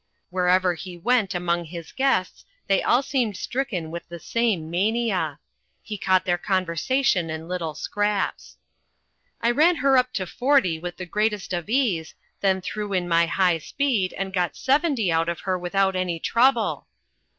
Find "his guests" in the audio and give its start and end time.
1.65-2.43